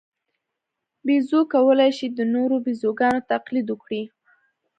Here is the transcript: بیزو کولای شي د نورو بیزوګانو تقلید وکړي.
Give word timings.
بیزو 1.05 1.39
کولای 1.53 1.91
شي 1.97 2.07
د 2.11 2.19
نورو 2.35 2.55
بیزوګانو 2.65 3.27
تقلید 3.31 3.67
وکړي. 3.69 4.03